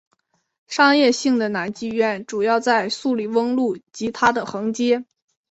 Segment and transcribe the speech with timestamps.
[0.67, 5.05] 商业性的男妓院主要在素里翁路及它的横街。